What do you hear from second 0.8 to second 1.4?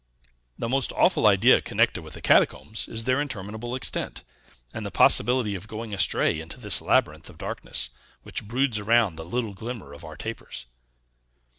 awful